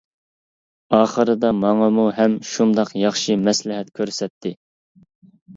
ئاخىرىدا 0.99 1.51
ماڭىمۇ 1.57 2.05
ھەم 2.21 2.37
شۇنداق 2.53 2.97
ياخشى 3.03 3.39
مەسلىھەت 3.43 3.93
كۆرسەتتى. 4.01 4.57